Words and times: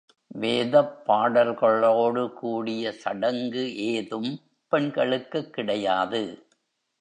வேதப் 0.27 1.05
பாடல்களோடு 1.05 2.33
கூடிய 2.33 2.91
சடங்கு 2.91 3.75
ஏதும் 3.75 4.39
பெண்களுக்குக் 4.67 5.53
கிடையாது. 5.53 6.47